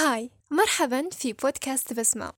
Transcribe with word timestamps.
هاي 0.00 0.30
مرحبا 0.50 1.08
في 1.10 1.32
بودكاست 1.32 1.92
بسمة. 1.92 2.32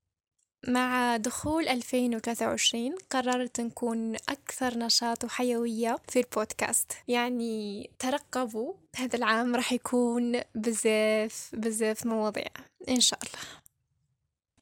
مع 0.68 1.16
دخول 1.16 1.68
2023 1.68 2.94
قررت 3.10 3.60
نكون 3.60 4.14
أكثر 4.14 4.78
نشاط 4.78 5.24
وحيوية 5.24 5.98
في 6.08 6.20
البودكاست. 6.20 6.92
يعني 7.08 7.90
ترقبوا 7.98 8.74
هذا 8.96 9.16
العام 9.16 9.56
راح 9.56 9.72
يكون 9.72 10.40
بزاف 10.54 11.50
بزاف 11.52 12.06
مواضيع 12.06 12.50
إن 12.88 13.00
شاء 13.00 13.18
الله. 13.22 13.42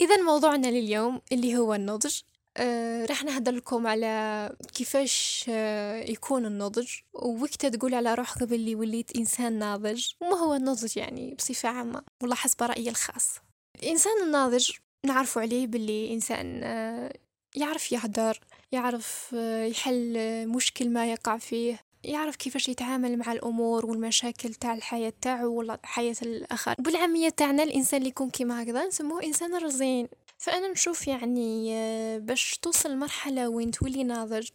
إذا 0.01 0.23
موضوعنا 0.23 0.67
لليوم 0.67 1.21
اللي 1.32 1.57
هو 1.57 1.75
النضج. 1.75 2.21
آه، 2.57 3.05
راح 3.07 3.25
نهدر 3.25 3.53
لكم 3.53 3.87
على 3.87 4.57
كيفاش 4.75 5.45
آه، 5.49 6.05
يكون 6.05 6.46
النضج. 6.46 6.89
ووقتها 7.12 7.69
تقول 7.69 7.95
على 7.95 8.14
روحك 8.14 8.43
باللي 8.43 8.75
وليت 8.75 9.17
إنسان 9.17 9.59
ناضج. 9.59 10.07
وما 10.21 10.37
هو 10.37 10.55
النضج 10.55 10.96
يعني؟ 10.96 11.35
بصفة 11.35 11.68
عامة. 11.68 12.03
والله 12.23 12.36
حسب 12.36 12.63
رأيي 12.63 12.91
الخاص 12.91 13.39
الإنسان 13.82 14.13
الناضج 14.22 14.71
نعرفوا 15.07 15.43
عليه 15.43 15.67
باللي 15.67 16.14
إنسان 16.14 16.61
آه، 16.64 17.13
يعرف 17.57 17.93
يهدر 17.93 18.41
يعرف 18.72 19.32
يحل 19.67 20.17
مشكل 20.49 20.91
ما 20.91 21.13
يقع 21.13 21.39
فيه 21.39 21.80
يعرف 22.05 22.36
كيفاش 22.36 22.69
يتعامل 22.69 23.19
مع 23.19 23.32
الأمور 23.32 23.86
والمشاكل 23.86 24.55
تاع 24.55 24.75
الحياة 24.75 25.13
تاعو 25.22 25.55
ولا 25.55 25.79
حياة 25.82 26.17
الآخر. 26.22 26.75
بالعاميه 26.79 27.29
تاعنا 27.29 27.63
الإنسان 27.63 27.99
اللي 27.99 28.11
يكون 28.11 28.30
كيما 28.30 28.63
هكذا 28.63 28.86
نسموه 28.86 29.22
إنسان 29.25 29.55
رزين. 29.55 30.08
فأنا 30.40 30.68
نشوف 30.68 31.08
يعني 31.08 31.75
آه، 31.75 32.19
باش 32.19 32.58
توصل 32.58 32.97
مرحلة 32.97 33.48
وين 33.48 33.70
تولي 33.70 34.05
ناضج 34.05 34.48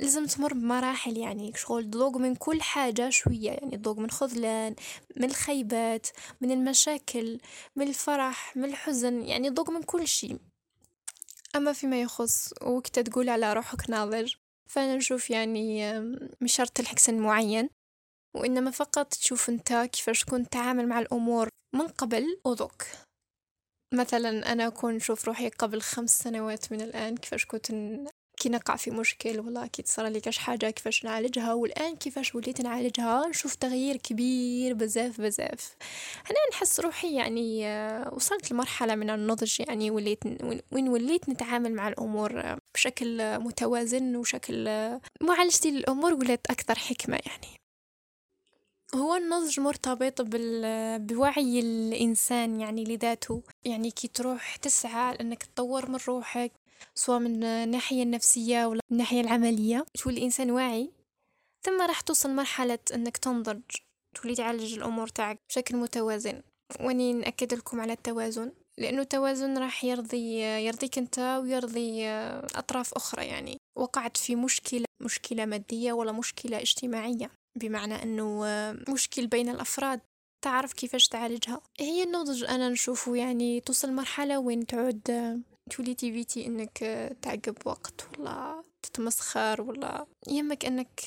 لازم 0.00 0.26
تمر 0.26 0.52
بمراحل 0.54 1.16
يعني 1.16 1.52
شغل 1.56 1.90
تذوق 1.90 2.16
من 2.16 2.34
كل 2.34 2.62
حاجة 2.62 3.10
شوية 3.10 3.50
يعني 3.50 3.76
تذوق 3.76 3.98
من 3.98 4.10
خذلان 4.10 4.74
من 5.16 5.24
الخيبات 5.24 6.06
من 6.40 6.50
المشاكل 6.50 7.40
من 7.76 7.88
الفرح 7.88 8.56
من 8.56 8.64
الحزن 8.64 9.22
يعني 9.22 9.50
تذوق 9.50 9.70
من 9.70 9.82
كل 9.82 10.08
شيء. 10.08 10.38
أما 11.56 11.72
فيما 11.72 12.02
يخص 12.02 12.52
وقت 12.62 12.98
تقول 12.98 13.28
على 13.28 13.52
روحك 13.52 13.90
ناضج 13.90 14.34
فأنا 14.70 14.96
نشوف 14.96 15.30
يعني 15.30 16.00
مش 16.40 16.52
شرط 16.52 16.70
تلحق 16.70 16.98
سن 16.98 17.18
معين 17.18 17.68
وإنما 18.36 18.70
فقط 18.70 19.06
تشوف 19.06 19.48
أنت 19.48 19.72
كيفاش 19.92 20.24
كنت 20.24 20.52
تعامل 20.52 20.88
مع 20.88 20.98
الأمور 21.00 21.48
من 21.74 21.88
قبل 21.88 22.40
وذوق 22.44 22.82
مثلا 23.92 24.52
أنا 24.52 24.66
أكون 24.66 24.94
نشوف 24.94 25.24
روحي 25.24 25.48
قبل 25.48 25.80
خمس 25.80 26.18
سنوات 26.18 26.72
من 26.72 26.80
الآن 26.80 27.16
كيفاش 27.16 27.46
كنت 27.46 27.70
كي 28.36 28.48
نقع 28.48 28.76
في 28.76 28.90
مشكل 28.90 29.40
ولا 29.40 29.66
كي 29.66 29.82
تصرى 29.82 30.10
لي 30.10 30.20
كاش 30.20 30.38
حاجة 30.38 30.70
كيفاش 30.70 31.04
نعالجها 31.04 31.52
والآن 31.52 31.96
كيفاش 31.96 32.34
وليت 32.34 32.60
نعالجها 32.60 33.28
نشوف 33.28 33.54
تغيير 33.54 33.96
كبير 33.96 34.74
بزاف 34.74 35.20
بزاف. 35.20 35.76
أنا 36.30 36.36
نحس 36.52 36.80
روحي 36.80 37.14
يعني 37.16 37.66
آه، 37.66 38.14
وصلت 38.14 38.52
لمرحلة 38.52 38.94
من 38.94 39.10
النضج 39.10 39.60
يعني 39.60 39.90
وليت 39.90 40.24
وين 40.72 40.88
وليت 40.88 41.28
نتعامل 41.28 41.72
مع 41.74 41.88
الأمور 41.88 42.58
بشكل 42.74 43.38
متوازن 43.38 44.16
وشكل 44.16 44.68
آه، 44.68 45.00
معالجتي 45.20 45.70
للأمور 45.70 46.14
ولات 46.14 46.46
أكثر 46.50 46.78
حكمة 46.78 47.18
يعني. 47.26 47.63
هو 48.96 49.14
النضج 49.14 49.60
مرتبط 49.60 50.22
بال... 50.22 50.98
بوعي 50.98 51.60
الإنسان 51.60 52.60
يعني 52.60 52.84
لذاته. 52.84 53.42
يعني 53.64 53.90
كي 53.90 54.08
تروح 54.08 54.56
تسعى 54.56 55.14
لأنك 55.14 55.42
تطور 55.42 55.90
من 55.90 55.98
روحك 56.08 56.52
سواء 56.94 57.18
من 57.18 57.44
الناحية 57.44 58.02
النفسية 58.02 58.66
ولا 58.66 58.80
الناحية 58.92 59.20
العملية 59.20 59.84
تولي 60.02 60.24
إنسان 60.24 60.50
واعي. 60.50 60.90
ثم 61.66 61.82
راح 61.82 62.00
توصل 62.00 62.30
مرحلة 62.30 62.78
أنك 62.94 63.16
تنضج 63.16 63.60
تولي 64.14 64.34
تعالج 64.34 64.74
الأمور 64.74 65.08
تاعك 65.08 65.38
بشكل 65.48 65.76
متوازن. 65.76 66.42
وأني 66.80 67.12
نأكد 67.12 67.54
لكم 67.54 67.80
على 67.80 67.92
التوازن 67.92 68.52
لأنه 68.78 69.02
التوازن 69.02 69.58
راح 69.58 69.84
يرضي 69.84 70.40
يرضيك 70.40 70.98
أنت 70.98 71.18
ويرضي 71.42 72.08
أطراف 72.54 72.94
أخرى 72.94 73.26
يعني. 73.26 73.56
وقعت 73.78 74.16
في 74.16 74.36
مشكلة 74.36 74.84
مشكلة 75.02 75.44
مادية 75.44 75.92
ولا 75.92 76.12
مشكلة 76.12 76.60
اجتماعية. 76.60 77.30
بمعنى 77.56 78.02
أنه 78.02 78.44
مشكل 78.88 79.26
بين 79.26 79.48
الأفراد. 79.48 80.00
تعرف 80.44 80.72
كيفاش 80.72 81.08
تعالجها. 81.08 81.60
هي 81.80 82.02
النضج 82.02 82.44
أنا 82.44 82.68
نشوفه 82.68 83.16
يعني 83.16 83.60
توصل 83.60 83.92
مرحلة 83.92 84.38
وين 84.38 84.66
تعود 84.66 85.00
تولي 85.70 85.94
تيفيتي 85.94 86.46
إنك 86.46 86.78
تعقب 87.22 87.56
وقت 87.64 88.18
ولا 88.18 88.62
تتمسخر 88.82 89.62
ولا 89.62 90.06
يهمك 90.28 90.64
إنك 90.64 91.00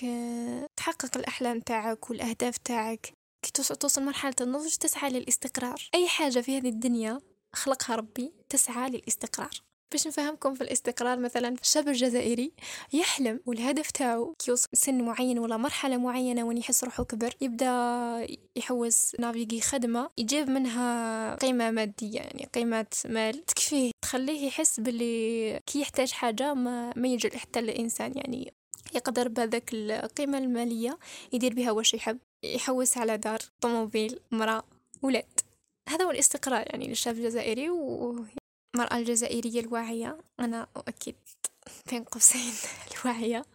تحقق 0.75 1.17
الأحلام 1.17 1.59
تاعك 1.59 2.09
والأهداف 2.09 2.57
تاعك. 2.57 3.13
كي 3.45 3.51
توصل 3.51 4.03
مرحلة 4.03 4.35
النضج 4.41 4.75
تسعى 4.75 5.09
للاستقرار. 5.09 5.89
أي 5.95 6.07
حاجة 6.07 6.39
في 6.39 6.57
هذه 6.57 6.69
الدنيا 6.69 7.21
خلقها 7.53 7.95
ربي 7.95 8.33
تسعى 8.49 8.89
للاستقرار. 8.89 9.61
باش 9.91 10.07
نفهمكم 10.07 10.53
في 10.53 10.61
الاستقرار 10.61 11.19
مثلا 11.19 11.55
الشاب 11.61 11.87
الجزائري 11.87 12.51
يحلم 12.93 13.39
والهدف 13.45 13.91
تاعو 13.91 14.33
كي 14.39 14.51
يوصل 14.51 14.67
سن 14.73 15.01
معين 15.01 15.39
ولا 15.39 15.57
مرحلة 15.57 15.97
معينة 15.97 16.43
وين 16.43 16.57
يحس 16.57 16.83
روحو 16.83 17.05
كبر 17.05 17.33
يبدأ 17.41 18.27
يحوس 18.55 19.15
نافيغي 19.19 19.61
خدمة 19.61 20.09
يجيب 20.17 20.49
منها 20.49 21.35
قيمة 21.35 21.71
مادية 21.71 22.19
يعني 22.19 22.49
قيمة 22.53 22.85
مال 23.05 23.45
تكفيه. 23.45 23.91
تخليه 24.01 24.47
يحس 24.47 24.79
باللي 24.79 25.59
كي 25.65 25.81
يحتاج 25.81 26.11
حاجة 26.11 26.53
ما, 26.53 26.93
ما 26.95 27.07
يجي 27.07 27.37
حتى 27.37 27.59
الإنسان 27.59 28.17
يعني 28.17 28.53
يقدر 28.95 29.27
بهذاك 29.27 29.69
القيمة 29.73 30.37
المالية 30.37 30.97
يدير 31.33 31.53
بها 31.53 31.71
واش 31.71 31.93
يحب. 31.93 32.17
يحوس 32.43 32.97
على 32.97 33.17
دار 33.17 33.39
طوموبيل 33.61 34.19
مرأة 34.31 34.63
ولاد. 35.01 35.39
هذا 35.89 36.05
هو 36.05 36.11
الاستقرار 36.11 36.65
يعني 36.67 36.87
للشاب 36.87 37.15
الجزائري 37.15 37.69
و 37.69 38.25
المرأة 38.75 38.97
الجزائرية 38.97 39.59
الواعية 39.59 40.17
أنا 40.39 40.67
أؤكد 40.77 41.15
بين 41.91 42.03
قوسين 42.03 42.53
الواعية. 43.01 43.45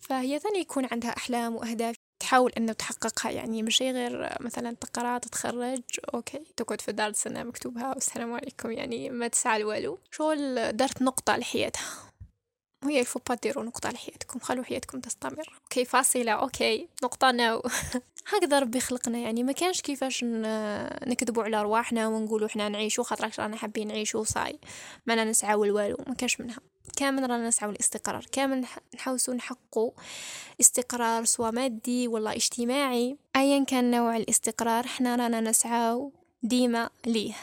فهي 0.00 0.38
ثاني 0.38 0.58
يكون 0.58 0.88
عندها 0.92 1.10
أحلام 1.16 1.56
وأهداف 1.56 1.96
تحاول 2.20 2.52
أنه 2.56 2.72
تحققها 2.72 3.30
يعني 3.30 3.62
مش 3.62 3.82
غير 3.82 4.36
مثلا 4.40 4.76
تقرأ 4.80 5.18
تتخرج 5.18 5.82
أوكي 6.14 6.40
تقعد 6.56 6.80
في 6.80 6.92
دار 6.92 7.12
سنة 7.12 7.42
مكتوبها 7.42 7.88
والسلام 7.88 8.32
عليكم 8.32 8.70
يعني 8.70 9.10
ما 9.10 9.28
تسعى 9.28 9.58
لوالو. 9.58 9.98
شغل 10.10 10.72
دارت 10.72 11.02
نقطة 11.02 11.36
لحياتها. 11.36 12.05
وهي 12.84 13.00
il 13.00 13.07
faut 13.07 13.20
pas 13.28 13.34
ديرو 13.34 13.62
نقطة 13.62 13.90
لحياتكم 13.90 14.38
خلوا 14.38 14.64
حياتكم 14.64 15.00
تستمر. 15.00 15.52
OK 15.64 15.84
فاصلة. 15.84 16.32
OK 16.32 16.88
نقطة 17.02 17.30
ناو 17.30 17.62
هكذا 18.32 18.58
ربي 18.58 18.80
خلقنا 18.80 19.18
يعني 19.18 19.42
ما 19.42 19.52
كانش 19.52 19.80
كيفاش 19.80 20.24
نكذبوا 21.06 21.42
على 21.42 21.62
رواحنا 21.62 22.08
ونقولوا 22.08 22.46
إحنا 22.46 22.68
نعيشوا 22.68 23.04
خاطر 23.04 23.30
رانا 23.38 23.56
حابين 23.56 23.88
نعيشوا 23.88 24.24
صاي 24.24 24.58
ما 25.06 25.24
نسعاو 25.24 25.64
الوالو 25.64 25.96
ما 26.06 26.14
كانش 26.14 26.40
منها. 26.40 26.58
كامل 26.96 27.30
رانا 27.30 27.48
نسعى 27.48 27.70
الاستقرار 27.70 28.26
كامل 28.32 28.66
نحوسوا 28.94 29.34
نحققوا 29.34 29.90
استقرار 30.60 31.24
سواء 31.24 31.52
مادي 31.52 32.08
ولا 32.08 32.36
اجتماعي. 32.36 33.16
ايا 33.36 33.64
كان 33.64 33.90
نوع 33.90 34.16
الاستقرار 34.16 34.84
إحنا 34.84 35.16
رانا 35.16 35.40
نسعى 35.40 36.10
ديما 36.42 36.90
ليه. 37.06 37.34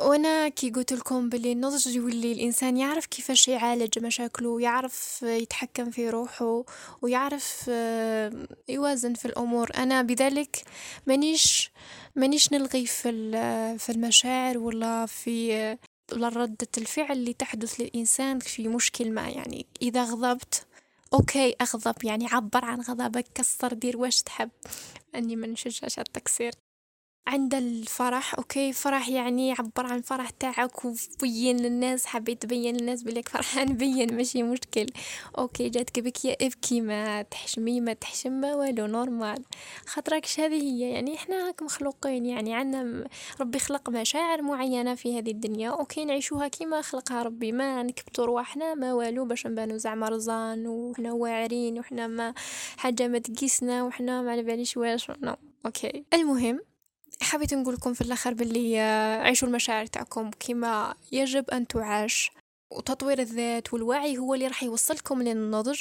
وأنا 0.00 0.48
كي 0.48 0.70
قلت 0.70 0.92
لكم 0.92 1.28
باللي 1.28 1.52
النضج 1.52 1.86
يولي 1.86 2.32
الإنسان 2.32 2.76
يعرف 2.76 3.06
كيفاش 3.06 3.48
يعالج 3.48 3.98
مشاكله 3.98 4.48
ويعرف 4.48 5.22
يتحكم 5.22 5.90
في 5.90 6.10
روحه 6.10 6.64
ويعرف 7.02 7.64
آه، 7.68 8.46
يوازن 8.68 9.14
في 9.14 9.24
الأمور. 9.24 9.70
أنا 9.76 10.02
بذلك 10.02 10.64
مانيش 11.06 11.70
مانيش 12.16 12.52
نلغي 12.52 12.86
في 12.86 13.12
في 13.78 13.92
المشاعر 13.92 14.58
ولا 14.58 15.06
في 15.06 15.76
ردة 16.12 16.68
الفعل 16.78 17.12
اللي 17.12 17.32
تحدث 17.32 17.80
للإنسان 17.80 18.38
في 18.38 18.68
مشكل 18.68 19.10
ما. 19.10 19.28
يعني 19.28 19.66
إذا 19.82 20.04
غضبت 20.04 20.66
OK 21.12 21.54
أغضب. 21.60 22.04
يعني 22.04 22.26
عبر 22.26 22.64
عن 22.64 22.80
غضبك 22.80 23.26
كسر 23.34 23.72
دير 23.72 23.96
واش 23.96 24.22
تحب. 24.22 24.50
أني 25.14 25.36
ما 25.36 25.46
نشجعش 25.46 25.98
التكسير. 25.98 26.52
عند 27.26 27.54
الفرح 27.54 28.34
OK 28.34 28.72
فرح 28.72 29.08
يعني 29.08 29.52
عبر 29.52 29.86
عن 29.86 29.98
الفرح 29.98 30.30
تاعك 30.30 30.84
وبين 30.84 31.56
للناس 31.56 32.06
حبيت 32.06 32.42
تبين 32.42 32.76
للناس 32.76 33.02
بليك 33.02 33.28
فرحان 33.28 33.72
بين 33.76 34.16
ماشي 34.16 34.42
مشكل. 34.42 34.86
OK 35.38 35.68
جاتك 35.68 36.00
بكية 36.00 36.36
إبكي 36.40 36.80
ما 36.80 37.22
تحشمي 37.22 37.80
ما 37.80 37.92
تحشم 37.92 38.32
ما 38.32 38.54
والو 38.54 38.86
normal. 38.86 39.42
خاطركش 39.86 40.40
هذه 40.40 40.62
هي؟ 40.62 40.90
يعني 40.90 41.14
إحنا 41.14 41.48
هاك 41.48 41.62
مخلوقين 41.62 42.26
يعني 42.26 42.54
عندنا 42.54 43.08
ربي 43.40 43.58
خلق 43.58 43.90
مشاعر 43.90 44.42
معينة 44.42 44.94
في 44.94 45.18
هذه 45.18 45.30
الدنيا. 45.30 45.70
OK 45.70 46.04
نعيشوها 46.04 46.48
كيما 46.48 46.82
خلقها 46.82 47.22
ربي 47.22 47.52
ما 47.52 47.82
نكبتو 47.82 48.24
رواحنا 48.24 48.74
ما 48.74 48.92
والو 48.92 49.24
باش 49.24 49.46
نبانو 49.46 49.76
زعما 49.76 50.08
رزان 50.08 50.66
وحنا 50.66 51.12
واعرين 51.12 51.78
وحنا 51.78 52.06
ما 52.06 52.34
حاجة 52.76 53.08
ما 53.08 53.18
تقيسنا 53.18 53.82
وحنا 53.82 54.22
ما 54.22 54.30
على 54.30 54.42
باليش 54.42 54.76
واش 54.76 55.10
نو 55.10 55.36
OK. 55.66 56.04
المهم 56.14 56.71
حبيت 57.22 57.54
نقول 57.54 57.74
لكم 57.74 57.94
في 57.94 58.00
الأخر 58.00 58.34
باللي 58.34 58.80
عيشوا 59.22 59.48
المشاعر 59.48 59.86
تاعكم 59.86 60.30
كما 60.40 60.94
يجب 61.12 61.50
أن 61.50 61.66
تعاش. 61.66 62.30
وتطوير 62.72 63.18
الذات 63.18 63.72
والوعي 63.72 64.18
هو 64.18 64.34
اللي 64.34 64.46
راح 64.46 64.62
يوصلكم 64.62 65.22
للنضج 65.22 65.80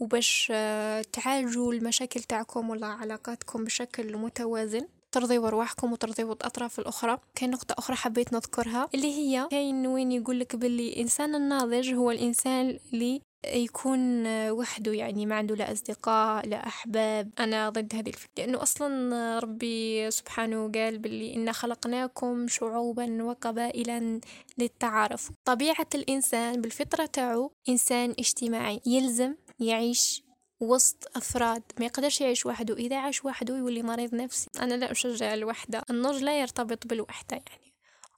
وباش 0.00 0.48
آه، 0.54 1.04
تعالجوا 1.12 1.72
المشاكل 1.72 2.20
تاعكم 2.20 2.70
ولا 2.70 2.86
علاقاتكم 2.86 3.64
بشكل 3.64 4.16
متوازن. 4.16 4.86
ترضيوا 5.12 5.48
أرواحكم 5.48 5.92
وترضيوا 5.92 6.34
الأطراف 6.34 6.78
الأخرى. 6.78 7.18
كاين 7.34 7.50
نقطة 7.50 7.74
أخرى 7.78 7.96
حبيت 7.96 8.32
نذكرها 8.32 8.88
اللي 8.94 9.12
هي 9.12 9.48
كاين 9.50 9.86
وين 9.86 10.12
يقولك 10.12 10.56
باللي 10.56 10.88
الإنسان 10.88 11.34
الناضج 11.34 11.94
هو 11.94 12.10
الإنسان 12.10 12.78
اللي 12.92 13.20
يكون 13.46 14.26
وحده 14.50 14.92
يعني 14.92 15.26
ما 15.26 15.34
عنده 15.34 15.54
لا 15.54 15.72
أصدقاء 15.72 16.46
لا 16.48 16.66
أحباب. 16.66 17.30
أنا 17.38 17.68
ضد 17.70 17.94
هذه 17.94 18.08
الفكرة 18.08 18.30
لأنه 18.38 18.62
أصلا 18.62 19.38
ربي 19.38 20.10
سبحانه 20.10 20.72
قال 20.72 20.98
باللي 20.98 21.34
إنا 21.34 21.52
خلقناكم 21.52 22.48
شعوبا 22.48 23.22
وقبائلا 23.22 24.20
للتعارف. 24.58 25.30
طبيعة 25.44 25.86
الإنسان 25.94 26.60
بالفطرة 26.60 27.06
تاعو 27.06 27.52
إنسان 27.68 28.10
اجتماعي 28.10 28.80
يلزم 28.86 29.34
يعيش 29.60 30.22
وسط 30.60 31.16
أفراد 31.16 31.62
ما 31.78 31.86
يقدرش 31.86 32.20
يعيش 32.20 32.46
وحده. 32.46 32.74
إذا 32.74 32.98
عاش 32.98 33.24
وحده 33.24 33.56
يولي 33.56 33.82
مريض 33.82 34.14
نفسي. 34.14 34.48
أنا 34.60 34.74
لا 34.74 34.92
أشجع 34.92 35.34
الوحدة 35.34 35.82
النضج 35.90 36.22
لا 36.22 36.40
يرتبط 36.40 36.86
بالوحدة 36.86 37.36
يعني. 37.36 37.67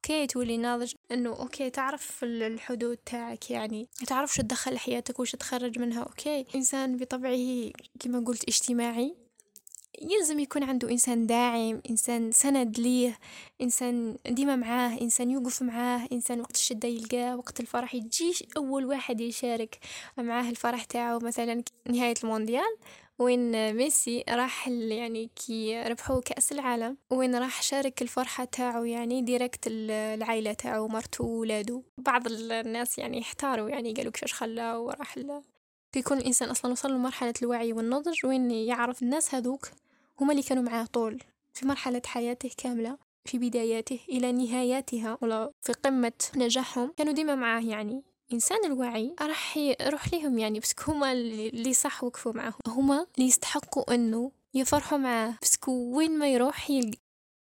OK 0.00 0.26
تولي 0.26 0.56
ناضج. 0.56 0.93
إنه 1.12 1.31
OK 1.31 1.70
تعرف 1.70 2.25
الحدود 2.25 2.97
تاعك 2.97 3.50
يعني 3.50 3.88
تعرف 4.06 4.35
شو 4.35 4.43
تدخل 4.43 4.79
حياتك 4.79 5.20
وش 5.20 5.32
تخرج 5.32 5.79
منها 5.79 6.02
OK. 6.02 6.46
إنسان 6.55 6.97
بطبعه 6.97 7.70
كما 8.00 8.25
قلت 8.26 8.49
اجتماعي 8.49 9.17
يلزم 9.98 10.38
يكون 10.38 10.62
عنده 10.62 10.90
إنسان 10.90 11.26
داعم 11.26 11.82
إنسان 11.90 12.32
سند 12.32 12.78
ليه 12.78 13.19
إنسان 13.60 14.16
ديما 14.26 14.56
معاه 14.56 15.00
إنسان 15.00 15.31
يوقف 15.31 15.62
معاه 15.62 16.08
إنسان 16.12 16.40
وقت 16.40 16.54
الشدة 16.56 16.88
يلقاه 16.88 17.37
وقت 17.37 17.60
الفرح 17.60 17.94
يجيش 17.94 18.44
أول 18.56 18.84
واحد 18.84 19.20
يشارك 19.20 19.78
معاه 20.19 20.50
الفرح 20.50 20.84
تاعه. 20.84 21.19
مثلا 21.19 21.62
نهاية 21.88 22.14
المونديال 22.25 22.76
وين 23.19 23.72
ميسي 23.75 24.25
راح 24.28 24.69
يعني 24.69 25.31
كي 25.37 25.82
ربحوا 25.82 26.20
كأس 26.20 26.52
العالم 26.52 26.96
وين 27.10 27.34
راح 27.34 27.62
شارك 27.62 28.02
الفرحة 28.02 28.44
تاعو 28.44 28.84
يعني 28.84 29.22
direct 29.22 29.64
العائلة 29.66 30.52
تاعو 30.52 30.88
مرتو 30.88 31.25
وولادو 31.25 31.82
بعض 31.98 32.22
الناس 32.26 32.98
يعني 32.98 33.20
احتاروا 33.20 33.70
يعني 33.70 33.93
قالوا 33.93 34.12
كيفاش 34.12 34.34
خلاه 34.34 34.78
وراح 34.78 35.19
يكون 35.96 36.19
الإنسان 36.19 36.48
أصلا 36.48 36.72
وصل 36.72 36.92
لمرحلة 36.92 37.34
الوعي 37.42 37.72
والنضج 37.72 38.26
وين 38.26 38.50
يعرف 38.50 39.02
الناس 39.02 39.34
هذوك 39.34 39.69
هما 40.20 40.32
اللي 40.32 40.42
كانوا 40.42 40.62
معاه 40.62 40.84
طول 40.84 41.22
في 41.54 41.66
مرحلة 41.66 42.02
حياته 42.06 42.50
كاملة 42.56 42.98
في 43.25 43.38
بداياته 43.38 44.00
إلى 44.08 44.32
نهاياتها 44.32 45.19
ولا 45.20 45.52
في 45.62 45.72
قمة 45.72 46.12
نجاحهم. 46.37 46.92
كانوا 46.96 47.12
ديما 47.12 47.34
معاه 47.34 47.60
يعني. 47.60 48.02
إنسان 48.32 48.64
الوعي 48.64 49.14
راح 49.20 49.56
يروح 49.56 50.14
لهم 50.14 50.38
يعني 50.38 50.60
بس 50.60 50.75
هما 50.88 51.12
اللي 51.12 51.72
صح 51.72 52.04
وقفوا 52.04 52.32
معه 52.32 52.54
هما 52.66 53.06
اللي 53.16 53.28
يستحقوا 53.28 53.94
أنه 53.94 54.32
يفرحوا 54.54 54.98
معاه. 54.98 55.34
بس 55.43 55.58
وين 55.69 56.19
ما 56.19 56.28
يروح 56.28 56.70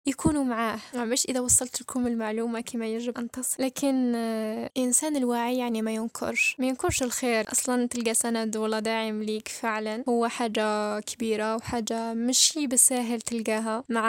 يكونوا 0.06 0.44
معاه. 0.44 0.78
مش 0.94 1.26
إذا 1.26 1.40
وصلت 1.40 1.80
لكم 1.80 2.06
المعلومة 2.06 2.60
كما 2.60 2.86
يجب 2.86 3.18
أن 3.18 3.30
تصل. 3.30 3.62
لكن 3.62 4.12
آه، 4.14 4.70
إنسان 4.76 5.16
الواعي 5.16 5.58
يعني 5.58 5.82
ما 5.82 5.94
ينكرش. 5.94 6.56
ما 6.58 6.66
ينكرش 6.66 7.02
الخير. 7.02 7.52
أصلا 7.52 7.86
تلقى 7.88 8.14
سند 8.14 8.56
ولا 8.56 8.80
داعم 8.80 9.22
ليك 9.22 9.48
فعلا. 9.48 10.04
هو 10.08 10.28
حاجة 10.28 11.00
كبيرة 11.00 11.56
وحاجة 11.56 12.14
مشي 12.14 12.66
بالساهل 12.66 13.20
تلقاها. 13.20 13.84
مع 13.88 14.04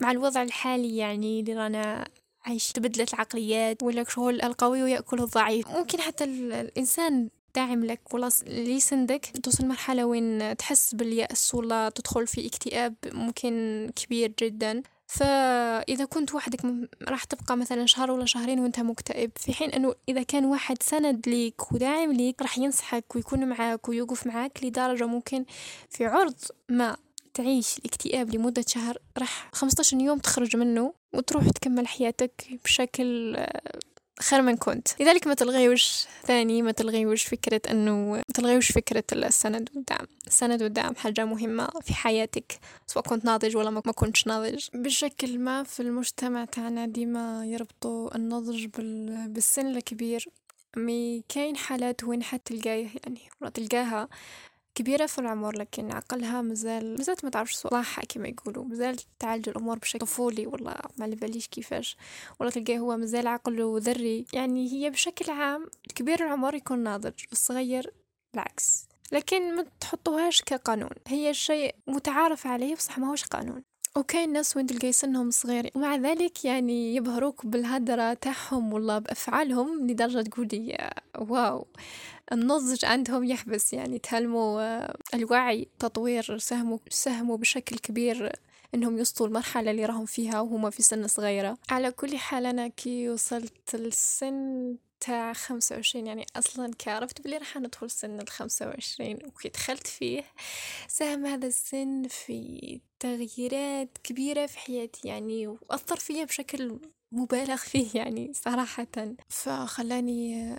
مع 0.00 0.10
الوضع 0.10 0.42
الحالي 0.42 0.96
يعني 0.96 1.40
اللي 1.40 1.54
رانا 1.54 2.08
عايش. 2.44 2.72
تبدلت 2.72 3.14
العقليات 3.14 3.82
ولا 3.82 4.04
شغل 4.04 4.42
ألقوي 4.42 4.82
ويأكل 4.82 5.20
الضعيف. 5.20 5.68
ممكن 5.68 6.00
حتى 6.00 6.24
الإنسان 6.24 7.28
داعم 7.54 7.84
لك 7.84 8.14
ولا 8.14 8.30
اللي 8.46 8.72
يسندك 8.72 9.26
توصل 9.42 9.66
مرحلة 9.66 10.04
وين 10.04 10.56
تحس 10.56 10.94
باليأس 10.94 11.54
ولا 11.54 11.88
تدخل 11.88 12.26
في 12.26 12.46
اكتئاب 12.46 12.94
ممكن 13.12 13.90
كبير 13.96 14.32
جدا. 14.40 14.82
فإذا 15.12 16.04
كنت 16.04 16.34
وحدك 16.34 16.60
راح 17.08 17.24
تبقى 17.24 17.56
مثلا 17.56 17.86
شهر 17.86 18.10
ولا 18.10 18.26
شهرين 18.26 18.60
وأنت 18.60 18.80
مكتئب. 18.80 19.30
في 19.36 19.52
حين 19.52 19.70
أنه 19.70 19.94
إذا 20.08 20.22
كان 20.22 20.44
واحد 20.44 20.82
سند 20.82 21.28
ليك 21.28 21.72
وداعم 21.72 22.12
ليك 22.12 22.42
راح 22.42 22.58
ينصحك 22.58 23.16
ويكون 23.16 23.48
معاك 23.48 23.88
ويوقف 23.88 24.26
معاك 24.26 24.64
لدرجة 24.64 25.06
ممكن 25.06 25.44
في 25.90 26.06
عرض 26.06 26.34
ما 26.68 26.96
تعيش 27.34 27.78
الاكتئاب 27.78 28.34
لمدة 28.34 28.64
شهر 28.68 28.98
راح 29.18 29.50
15 29.52 29.96
يوم 29.96 30.18
تخرج 30.18 30.56
منه 30.56 30.94
وتروح 31.12 31.48
تكمل 31.48 31.86
حياتك 31.86 32.48
بشكل 32.64 33.36
آه، 33.36 33.78
خير 34.22 34.42
من 34.42 34.56
كنت. 34.56 34.88
لذلك 35.00 35.26
ما 35.26 35.34
تلغيوش 35.34 36.04
ثاني 36.26 36.62
ما 36.62 36.72
تلغيوش 36.72 37.24
فكرة 37.24 37.60
أنه 37.70 37.92
ما 37.92 38.22
تلغيوش 38.34 38.72
فكرة 38.72 39.04
السند 39.12 39.70
والدعم. 39.74 40.06
السند 40.26 40.62
والدعم 40.62 40.94
حاجة 40.94 41.24
مهمة 41.24 41.68
في 41.82 41.94
حياتك 41.94 42.58
سواء 42.86 43.04
كنت 43.04 43.24
ناضج 43.24 43.56
ولا 43.56 43.70
ما 43.70 43.80
كنتش 43.80 44.26
ناضج. 44.26 44.66
بشكل 44.74 45.38
ما 45.38 45.62
في 45.62 45.80
المجتمع 45.80 46.44
تاعنا 46.44 46.86
ديما 46.86 47.46
يربطوا 47.46 48.16
النضج 48.16 48.66
بالسن 49.26 49.66
الكبير. 49.66 50.28
مي 50.76 51.24
كاين 51.28 51.56
حالات 51.56 52.04
وين 52.04 52.22
حتلقاه 52.22 52.86
يعني 53.04 53.20
تلقاها 53.54 54.08
كبيرة 54.74 55.06
في 55.06 55.18
العمر 55.18 55.56
لكن 55.58 55.92
عقلها 55.92 56.42
مازال 56.42 56.96
مازال 56.98 57.16
ما 57.22 57.30
تعرفش 57.30 57.54
صلاحها 57.54 58.04
كما 58.04 58.28
يقولوا. 58.28 58.64
مازال 58.64 58.96
تعالج 59.18 59.48
الأمور 59.48 59.78
بشكل 59.78 59.98
طفولي 59.98 60.46
ولا 60.46 60.88
ما 60.98 61.06
باليش 61.06 61.46
كيفاش. 61.46 61.96
ولا 62.40 62.50
تلقاه 62.50 62.78
هو 62.78 62.96
مازال 62.96 63.26
عقله 63.26 63.78
ذري 63.78 64.26
يعني 64.32 64.72
هي 64.72 64.90
بشكل 64.90 65.30
عام 65.32 65.70
كبير 65.94 66.24
العمر 66.24 66.54
يكون 66.54 66.78
ناضج 66.78 67.12
الصغير 67.32 67.92
بالعكس 68.34 68.88
لكن 69.12 69.56
ما 69.56 69.66
تحطوهاش 69.80 70.42
كقانون. 70.42 70.90
هي 71.06 71.34
شيء 71.34 71.74
متعارف 71.86 72.46
عليه 72.46 72.74
بصح 72.74 72.98
ماهوش 72.98 73.24
قانون. 73.24 73.62
وكاين 73.96 74.32
ناس 74.32 74.56
وين 74.56 74.66
تلقاي 74.66 74.92
سنهم 74.92 75.30
صغير؟ 75.30 75.70
ومع 75.74 75.96
ذلك 75.96 76.44
يعني 76.44 76.96
يبهروك 76.96 77.46
بالهدرة 77.46 78.14
تاعهم 78.14 78.72
والله 78.72 78.98
بأفعالهم 78.98 79.86
لدرجة 79.90 80.22
تقولي 80.22 80.90
واو 81.18 81.66
النضج 82.32 82.84
عندهم 82.84 83.24
يحبس. 83.24 83.72
يعني 83.72 83.98
تعلموا 83.98 84.62
آه، 84.62 84.96
الوعي 85.14 85.68
تطوير 85.78 86.38
ساهموا 86.38 86.78
ساهموا 86.90 87.36
بشكل 87.36 87.78
كبير 87.78 88.32
إنهم 88.74 88.98
يوصلوا 88.98 89.28
المرحلة 89.28 89.70
اللي 89.70 89.86
راهم 89.86 90.06
فيها 90.06 90.40
وهما 90.40 90.70
في 90.70 90.82
سن 90.82 91.06
صغيرة. 91.06 91.58
على 91.70 91.90
كل 91.90 92.16
حال 92.16 92.46
أنا 92.46 92.68
كي 92.68 93.08
وصلت 93.08 93.74
للسن 93.76 94.76
تاع 95.02 95.32
خمسة 95.32 95.76
وعشرين 95.76 96.06
يعني 96.06 96.26
أصلا 96.36 96.72
كعرفت 96.78 97.20
بلي 97.20 97.36
راح 97.36 97.56
ندخل 97.56 97.90
سن 97.90 98.20
الخمسة 98.20 98.66
وعشرين 98.66 99.18
وكي 99.26 99.48
دخلت 99.48 99.86
فيه 99.86 100.24
ساهم 100.88 101.26
هذا 101.26 101.46
السن 101.46 102.08
في 102.08 102.80
تغييرات 103.00 103.98
كبيرة 104.04 104.46
في 104.46 104.58
حياتي 104.58 105.08
يعني 105.08 105.46
وأثر 105.46 105.96
فيا 105.96 106.24
بشكل 106.24 106.78
مبالغ 107.12 107.56
فيه 107.56 107.88
يعني 108.00 108.32
صراحة. 108.34 108.86
فخلاني 109.28 110.56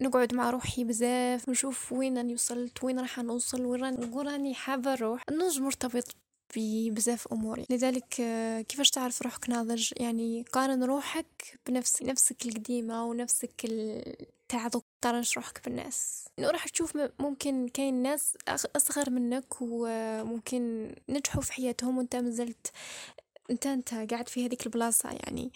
نقعد 0.00 0.34
مع 0.34 0.50
روحي 0.50 0.84
بزاف 0.84 1.48
نشوف 1.48 1.92
وين 1.92 2.16
راني 2.18 2.34
وصلت 2.34 2.84
وين 2.84 3.00
راح 3.00 3.18
نوصل 3.18 3.64
وين 3.64 3.84
راني 4.26 4.54
حابة 4.54 4.94
نروح. 4.94 5.22
النضج 5.28 5.60
مرتبط 5.60 6.16
ببزاف 6.56 7.32
امور 7.32 7.64
لذلك 7.70 8.20
آه، 8.20 8.60
كيفاش 8.60 8.90
تعرف 8.90 9.22
روحك 9.22 9.50
ناضج؟ 9.50 9.92
يعني 9.96 10.44
قارن 10.52 10.84
روحك 10.84 11.58
بنفسك 11.66 12.02
نفسك 12.02 12.46
القديمة 12.46 13.04
ونفسك 13.04 13.66
تعظك 14.48 14.84
تقارنش 15.02 15.36
روحك 15.36 15.64
بالناس. 15.64 16.28
إنه 16.38 16.50
راح 16.50 16.68
تشوف 16.68 16.98
ممكن 17.18 17.68
كاين 17.68 17.94
ناس 17.94 18.36
أصغر 18.76 19.10
منك 19.10 19.54
وممكن 19.60 20.94
نجحوا 21.08 21.42
في 21.42 21.52
حياتهم 21.52 21.98
وأنت 21.98 22.16
مازلت 22.16 22.72
أنت 23.50 23.66
أنت 23.66 23.94
قاعد 23.94 24.28
في 24.28 24.46
هذيك 24.46 24.66
البلاصة 24.66 25.10
يعني. 25.10 25.52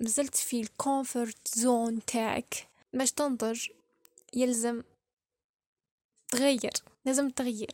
مازلت 0.00 0.36
في 0.36 0.60
ال 0.60 0.71
comfort 0.71 1.48
zone 1.58 2.04
تاعك. 2.04 2.68
باش 2.92 3.12
تنضج 3.12 3.68
يلزم 4.34 4.82
تغير 6.28 6.72
لازم 7.04 7.30
تغير. 7.30 7.70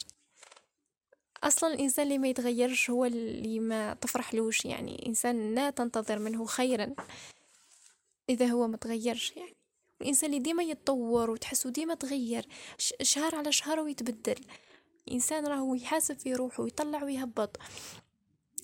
أصلا 1.44 1.74
الإنسان 1.74 2.06
اللي 2.06 2.18
ما 2.18 2.28
يتغيرش 2.28 2.90
هو 2.90 3.04
اللي 3.04 3.60
ما 3.60 3.94
تفرحلوش 3.94 4.64
يعني 4.64 5.06
إنسان 5.06 5.54
لا 5.54 5.70
تنتظر 5.70 6.18
منه 6.18 6.44
خيرا 6.44 6.94
إذا 8.28 8.46
هو 8.46 8.68
ما 8.68 8.76
تغيرش 8.76 9.36
يعني. 9.36 9.54
الإنسان 10.00 10.30
اللي 10.30 10.42
ديما 10.42 10.62
يتطور 10.62 11.30
وتحسه 11.30 11.70
ديما 11.70 11.94
تغير 11.94 12.48
شهر 13.02 13.34
على 13.34 13.52
شهر 13.52 13.80
ويتبدل. 13.80 14.44
انسان 15.12 15.46
راهو 15.46 15.74
يحاسب 15.74 16.18
في 16.18 16.34
روحه 16.34 16.62
ويطلع 16.62 17.04
ويهبط 17.04 17.56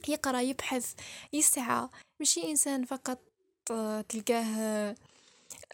يقرأ 0.08 0.40
يبحث 0.40 0.94
يسعى. 1.32 1.88
مشي 2.20 2.50
إنسان 2.50 2.84
فقط 2.84 3.18
تلقاه 4.08 4.94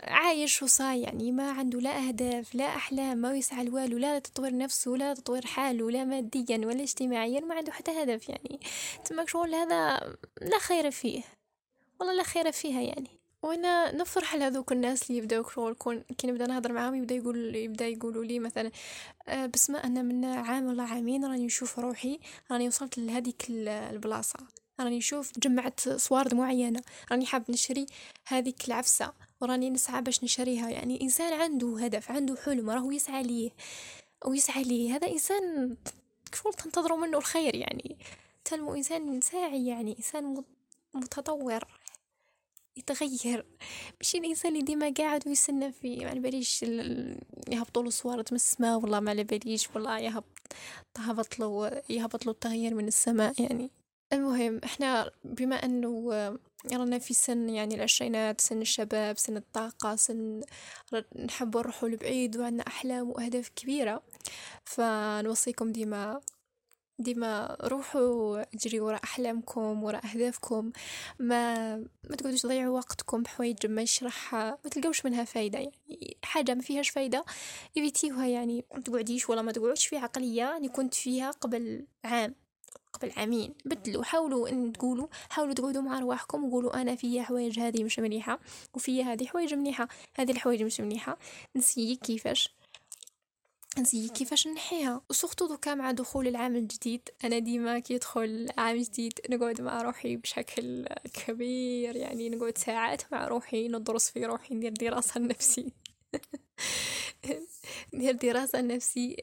عايش 0.01 0.63
وصاي 0.63 1.01
يعني 1.03 1.33
ما 1.33 1.51
عنده 1.51 1.81
لا 1.81 2.09
أهداف 2.09 2.55
لا 2.55 2.65
أحلام 2.65 3.19
ما 3.19 3.35
يسعى 3.35 3.65
لوالو 3.65 3.99
لا 3.99 4.19
تطوير 4.19 4.57
نفسه 4.57 4.91
لا 4.91 5.15
تطوير 5.15 5.47
حاله 5.47 5.91
لا 5.91 6.05
ماديا 6.05 6.59
ولا 6.59 6.83
اجتماعيا 6.83 7.41
ما 7.41 7.55
عنده 7.55 7.73
حتى 7.73 8.03
هدف 8.03 8.29
يعني 8.29 8.61
تماك 9.05 9.29
شغل 9.29 9.55
هذا 9.55 9.97
لا 10.41 10.59
خير 10.59 10.91
فيه 10.91 11.23
والله 12.01 12.15
لا 12.15 12.23
خير 12.23 12.53
فيها 12.53 12.81
يعني. 12.81 13.11
وإنا 13.43 13.93
نفرح 13.97 14.35
لهذوك 14.35 14.73
الناس 14.73 15.11
اللي 15.11 15.19
يبداو 15.19 15.49
شغل 15.49 15.75
كون 15.75 16.05
كي 16.19 16.27
نبدأ 16.27 16.47
نهضر 16.47 16.73
معاهم 16.73 16.95
يبدأ 16.95 17.15
يقول 17.15 17.57
يبدأ 17.57 17.87
يقولوا 17.87 18.25
لي 18.25 18.39
مثلا 18.39 18.71
أه 19.29 19.47
بس 19.47 19.71
أنا 19.71 20.03
من 20.03 20.25
عام 20.25 20.67
ولا 20.67 20.83
عامين 20.83 21.25
راني 21.25 21.47
نشوف 21.47 21.79
روحي 21.79 22.21
راني 22.51 22.69
وصلت 22.69 22.99
لهذيك 22.99 23.47
البلاصة 23.51 24.39
راني 24.81 24.99
نشوف 24.99 25.33
جمعت 25.39 25.81
صوارد 25.89 26.35
معينة 26.35 26.83
راني 27.13 27.27
حاب 27.27 27.51
نشري 27.51 27.87
هذيك 28.27 28.69
العفسة. 28.69 29.26
وراني 29.41 29.71
نسعى 29.71 30.03
باش 30.03 30.25
نشريها. 30.25 30.71
يعني 30.71 31.01
إنسان 31.03 31.33
عنده 31.33 31.85
هدف 31.85 32.11
عنده 32.11 32.37
حلم 32.45 32.71
راهو 32.71 32.91
يسعى 32.91 33.23
ليه. 33.23 33.51
ويسعى 34.27 34.63
ليه. 34.63 34.97
هذا 34.97 35.09
إنسان 35.09 35.77
كفول 36.33 36.55
تنتظروا 36.55 36.99
منه 36.99 37.19
الخير 37.19 37.55
يعني. 37.55 37.97
تلمو 38.45 38.75
إنسان 38.75 39.21
ساعي 39.21 39.67
يعني 39.67 39.97
إنسان 39.97 40.45
متطور 40.95 41.65
يتغير. 42.77 43.47
مش 44.01 44.15
الإنسان 44.15 44.53
اللي 44.53 44.65
ديما 44.65 44.93
قاعد 44.99 45.29
ويستنى 45.29 45.73
في 45.73 45.97
ما 45.97 46.11
على 46.11 46.21
باليش 46.21 46.63
يهبطوا 47.49 47.83
له 47.83 47.91
صوارد 47.91 48.29
من 48.31 48.37
السماء 48.37 48.79
والله 48.79 49.01
ما 49.01 49.11
على 49.11 49.25
باليش 49.25 49.69
والله 49.75 49.99
يهبط 50.99 51.39
له 51.39 51.83
يهبط 51.89 52.27
له 52.27 52.33
التغيير 52.33 52.75
من 52.75 52.89
السماء 52.89 53.43
يعني. 53.43 53.71
المهم 54.13 54.61
إحنا 54.65 55.11
بما 55.25 55.57
أنه 55.57 56.11
رانا 56.73 56.99
في 56.99 57.15
سن 57.15 57.49
يعني 57.49 57.75
العشرينات 57.75 58.41
سن 58.41 58.61
الشباب 58.63 59.19
سن 59.19 59.37
الطاقة 59.37 59.97
سن 59.97 60.41
نحب 61.25 61.57
نروحوا 61.57 61.89
لبعيد 61.89 62.37
وعندنا 62.37 62.67
أحلام 62.67 63.11
وأهداف 63.11 63.49
كبيرة 63.49 64.03
فنوصيكم 64.65 65.73
ديما 65.73 66.21
ديما 66.99 67.57
روحوا 67.63 68.41
اجريوا 68.55 68.87
وراء 68.87 69.05
أحلامكم 69.05 69.85
وراء 69.85 70.07
أهدافكم. 70.07 70.73
ما 71.19 71.77
ما 71.79 72.17
تقعدوش 72.19 72.43
تضيعوا 72.43 72.77
وقتكم 72.77 73.23
بحوايج 73.23 73.67
ما 73.67 73.83
يشرحها 73.83 74.59
ما 74.65 74.71
تلقوش 74.71 75.05
منها 75.07 75.25
فايدة. 75.25 75.59
يعني 75.59 76.17
حاجة 76.23 76.55
ما 76.55 76.63
فيهاش 76.63 76.91
فايدة 76.91 77.25
إيفيتيوها 77.77 78.27
يعني 78.27 78.65
ما 78.75 78.81
تقعديش 78.81 79.29
ولا 79.31 79.43
ما 79.43 79.53
تقعدش 79.53 79.87
في 79.87 79.97
عقلية 79.97 80.57
أني 80.57 80.69
كنت 80.69 80.95
فيها 80.95 81.31
قبل 81.31 81.87
عام. 82.05 82.35
قبل 82.97 83.13
عامين 83.17 83.55
بدلوا 83.65 84.05
حاولوا 84.05 84.49
إن 84.49 84.73
تقولوا 84.73 85.07
حاولوا 85.31 85.55
تقعدوا 85.55 85.83
مع 85.83 85.99
رواحكم 85.99 86.45
وقولوا 86.45 86.81
أنا 86.81 86.95
فيا 86.95 87.23
حوايج 87.23 87.61
هذه 87.61 87.85
مش 87.85 87.99
مليحة 87.99 88.41
وفيا 88.75 89.05
هذه 89.05 89.27
حوايج 89.27 89.55
مليحة 89.55 89.89
هذه 90.19 90.31
الحوايج 90.31 90.63
مش 90.63 90.81
مليحة. 90.81 91.19
نسيي 91.57 91.97
كيفاش 91.97 92.55
نسيي 93.79 94.09
كيفاش 94.09 94.49
نحيها. 94.49 95.01
وسورتو 95.11 95.47
دوكا 95.47 95.75
مع 95.75 95.91
دخول 95.91 96.29
العام 96.29 96.57
الجديد. 96.57 97.09
أنا 97.25 97.39
ديما 97.39 97.79
كي 97.79 97.95
يدخل 97.95 98.49
عام 98.59 98.77
جديد 98.77 99.13
نقعد 99.31 99.61
مع 99.61 99.83
روحي 99.83 100.17
بشكل 100.17 100.87
كبير 101.15 101.97
يعني 101.97 102.29
نقعد 102.29 102.59
ساعات 102.59 103.13
مع 103.13 103.29
روحي 103.29 103.69
ندرس 103.69 104.11
في 104.11 104.27
روحي 104.27 104.55
ندير 104.55 104.73
دراسة 104.73 105.21
لنفسي. 105.21 105.73
ندير 107.95 108.15
دراسة 108.15 108.61
نفسي 108.61 109.17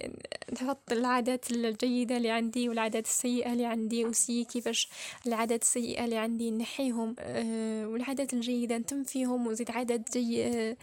نحط 0.54 0.92
العادات 0.92 1.52
الجيدة 1.52 2.18
اللي 2.18 2.30
عندي 2.30 2.70
والعادات 2.70 3.06
السيئة 3.06 3.54
اللي 3.54 3.66
عندي 3.66 4.06
وسي 4.06 4.44
كيفاش 4.44 4.90
العادات 5.28 5.62
السيئة 5.62 6.06
اللي 6.06 6.18
عندي 6.18 6.52
نحيهم 6.52 7.16
أه 7.20 7.88
والعادات 7.88 8.34
الجيدة 8.34 8.78
نتم 8.78 9.04
وزيد 9.48 9.72
عادات 9.72 10.18
جي 10.18 10.46
أه 10.46 10.78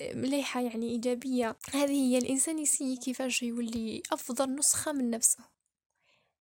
مليحة 0.00 0.60
يعني 0.60 0.88
إيجابية. 0.90 1.56
هذه 1.74 1.90
هي 1.90 2.18
الإنسان 2.18 2.58
يسي 2.58 2.96
كيفاش 2.96 3.42
يولي 3.42 4.02
أفضل 4.12 4.54
نسخة 4.54 4.92
من 4.92 5.10
نفسه. 5.10 5.38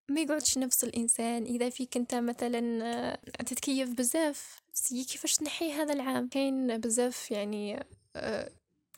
ما 0.09 0.21
يقعدش 0.21 0.57
نفس 0.57 0.83
الإنسان. 0.83 1.43
إذا 1.43 1.69
فيك 1.69 1.97
أنت 1.97 2.15
مثلا 2.15 2.83
آه، 2.83 3.19
تتكيف 3.45 3.89
بزاف 3.89 4.61
سي 4.73 5.03
كيفاش 5.03 5.35
تنحي 5.35 5.71
هذا 5.71 5.93
العام. 5.93 6.27
كاين 6.27 6.77
بزاف 6.77 7.31
يعني 7.31 7.85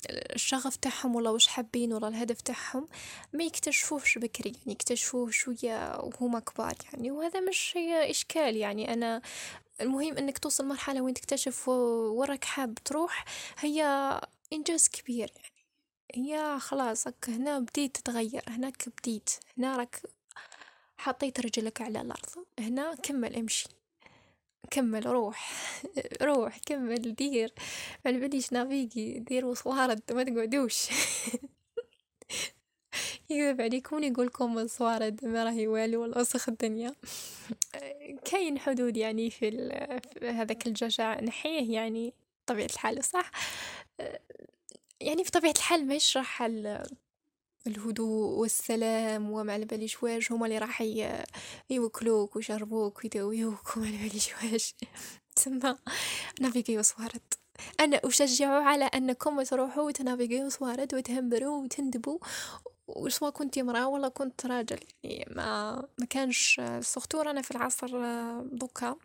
الشغف 0.09 0.75
تاعهم 0.75 1.15
ولا 1.15 1.29
واش 1.29 1.47
حابين 1.47 1.93
ولا 1.93 2.07
الهدف 2.07 2.41
تاعهم 2.41 2.87
ما 3.33 3.43
يكتشفوهش 3.43 4.17
بكري 4.17 4.49
يعني 4.49 4.71
يكتشفوه 4.71 5.31
شوية 5.31 5.99
وهما 5.99 6.39
كبار 6.39 6.75
يعني. 6.93 7.11
وهذا 7.11 7.39
مش 7.39 7.73
إشكال 7.77 8.55
يعني. 8.57 8.93
أنا 8.93 9.21
المهم 9.81 10.17
إنك 10.17 10.37
توصل 10.37 10.65
مرحلة 10.65 11.01
وين 11.01 11.13
تكتشف 11.13 11.69
وراك 11.69 12.43
حاب 12.43 12.75
تروح 12.85 13.25
هي 13.59 13.83
إنجاز 14.53 14.87
كبير 14.87 15.31
يعني. 15.35 15.53
هي 16.15 16.59
خلاص 16.59 17.07
هنا 17.27 17.59
بديت 17.59 17.97
تتغير 17.97 18.43
هناك 18.47 18.89
بديت 18.89 19.29
هنا 19.57 19.77
راك 19.77 20.01
حطيت 20.97 21.39
رجلك 21.39 21.81
على 21.81 22.01
الأرض 22.01 22.45
هنا 22.59 22.95
كمل 22.95 23.35
امشي. 23.35 23.67
كمل 24.71 25.05
روح. 25.05 25.71
روح 26.21 26.57
كمل 26.65 27.15
دير. 27.15 27.53
ما 28.05 28.11
باليش 28.11 28.53
نافيقي 28.53 29.19
دير 29.19 29.45
وصوارد 29.45 30.01
ما 30.11 30.23
تقعدوش. 30.23 30.87
يكذب 33.29 33.61
عليكم 33.61 34.03
يقولكم 34.03 34.59
الصوارد 34.59 35.25
ما 35.25 35.43
راهي 35.43 35.67
والو 35.67 36.19
وسخ 36.19 36.49
الدنيا. 36.49 36.95
كاين 38.31 38.59
حدود 38.59 38.97
يعني 38.97 39.29
في, 39.29 39.51
في 40.19 40.27
هذاك 40.29 40.67
الجشع. 40.67 41.21
نحيه 41.21 41.73
يعني 41.73 42.13
طبيعة 42.45 42.65
الحال 42.65 43.03
صح؟ 43.03 43.31
يعني 45.01 45.23
في 45.23 45.31
طبيعة 45.31 45.53
الحال 45.57 45.87
ما 45.87 45.95
يشرح 45.95 46.41
الهدوء 47.67 48.39
والسلام 48.39 49.31
وما 49.31 49.53
على 49.53 49.65
باليش 49.65 50.03
واش 50.03 50.31
هما 50.31 50.45
اللي 50.45 50.57
راح 50.57 50.83
يوكلوك 51.69 52.35
ويشربوك 52.35 53.03
ويداويوك 53.03 53.77
وما 53.77 53.87
على 53.87 53.97
باليش 53.97 54.29
واش. 54.33 54.75
تسمى 55.35 55.77
نافيغيو 56.41 56.81
صوارد. 56.81 57.33
أنا 57.79 58.01
أشجع 58.03 58.47
على 58.49 58.85
أنكم 58.85 59.41
تروحوا 59.41 59.83
وتنافيغيو 59.83 60.49
صوارد 60.49 60.95
وتهمبروا 60.95 61.63
وتندبوا. 61.63 62.19
وسواء 62.87 63.31
كنت 63.31 63.57
امرأة 63.57 63.87
ولا 63.87 64.07
كنت 64.07 64.45
راجل. 64.45 64.79
يعني 65.03 65.35
ما 65.35 65.75
ما 65.97 66.05
كانش 66.05 66.61
surtout 66.81 67.21
أنا 67.21 67.41
في 67.41 67.51
العصر 67.51 67.87
دوكا. 68.41 68.95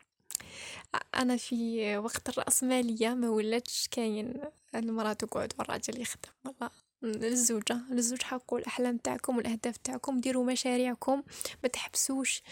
أنا 1.15 1.37
في 1.37 1.97
وقت 1.99 2.29
الرأسمالية 2.29 3.09
ما 3.09 3.29
ولاتش 3.29 3.89
كاين 3.91 4.41
المرأة 4.75 5.13
تقعد 5.13 5.53
والراجل 5.59 6.01
يخدم 6.01 6.31
والله. 6.45 6.88
للزوجة 7.03 7.81
للزوج 7.91 8.23
حقوا 8.23 8.59
الأحلام 8.59 8.97
تاعكم 8.97 9.37
والأهداف 9.37 9.77
تاعكم 9.77 10.21
ديروا 10.21 10.45
مشاريعكم 10.45 11.23
ما 11.63 11.69
تحبسوش 11.69 12.43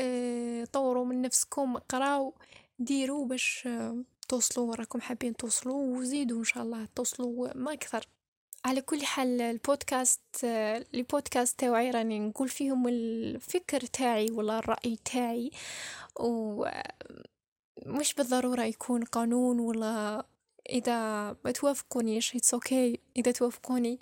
آه 0.00 0.64
طوروا 0.64 1.04
من 1.04 1.22
نفسكم 1.22 1.76
قراو 1.76 2.34
ديروا 2.78 3.26
باش 3.26 3.68
توصلوا 4.28 4.70
وراكم 4.70 5.00
حابين 5.00 5.36
توصلوا 5.36 5.96
وزيدوا 5.98 6.38
إن 6.38 6.44
شاء 6.44 6.62
الله 6.62 6.88
توصلوا 6.94 7.56
ما 7.56 7.72
أكثر. 7.72 8.06
على 8.64 8.80
كل 8.80 9.02
حال 9.04 9.40
البودكاست 9.40 10.20
البودكاست 10.94 11.60
تاعي 11.60 11.90
راني 11.90 12.18
نقول 12.18 12.48
فيهم 12.48 12.88
الفكر 12.88 13.80
تاعي 13.80 14.30
ولا 14.30 14.58
الرأي 14.58 14.98
تاعي 15.04 15.50
و 16.20 16.64
مش 17.86 18.14
بالضرورة 18.14 18.62
يكون 18.62 19.04
قانون 19.04 19.60
ولا 19.60 20.24
إذا 20.70 20.96
ما 21.44 21.50
توافقونيش 21.54 22.36
it's 22.36 22.58
okay. 22.58 22.98
إذا 23.16 23.32
توافقوني 23.32 23.98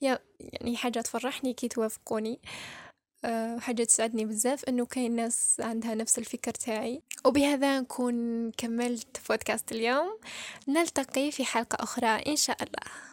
يعني 0.00 0.76
حاجة 0.76 1.00
تفرحني 1.00 1.52
كي 1.52 1.68
توافقوني. 1.68 2.40
أه 3.24 3.58
حاجة 3.58 3.84
تسعدني 3.84 4.24
بزاف 4.24 4.64
إنه 4.64 4.86
كاين 4.86 5.16
ناس 5.16 5.56
عندها 5.60 5.94
نفس 5.94 6.18
الفكر 6.18 6.52
تاعي. 6.52 7.02
وبهذا 7.24 7.80
نكون 7.80 8.50
كملت 8.50 9.20
بودكاست 9.28 9.72
اليوم. 9.72 10.18
نلتقي 10.68 11.30
في 11.30 11.44
حلقة 11.44 11.82
أخرى 11.82 12.06
إن 12.06 12.36
شاء 12.36 12.56
الله. 12.62 13.00